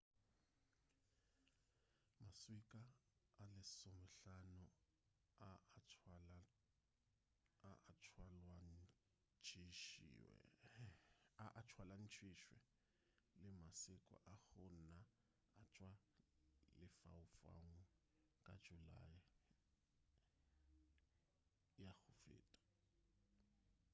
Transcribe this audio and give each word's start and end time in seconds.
maswika 2.21 2.81
a 3.41 3.43
lesomehlano 3.55 4.63
a 5.47 5.49
a 11.59 11.61
tšwalwantšhitšwe 11.63 12.57
le 13.41 13.49
maswika 13.61 14.17
a 14.31 14.33
go 14.49 14.65
na 14.85 14.97
a 15.59 15.61
tšwa 15.73 15.91
lefaufaung 16.79 17.81
ka 18.45 18.53
julae 18.63 19.17
ya 21.83 21.91
go 21.99 22.11
feta 22.21 22.59